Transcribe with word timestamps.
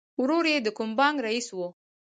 ورور 0.21 0.45
یې 0.51 0.57
د 0.61 0.67
کوم 0.77 0.89
بانک 0.99 1.17
رئیس 1.27 1.47
و 1.53 1.59